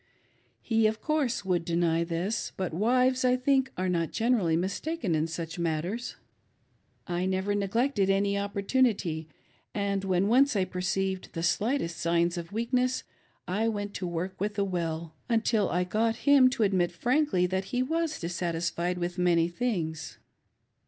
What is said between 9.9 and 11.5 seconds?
when once I perceived the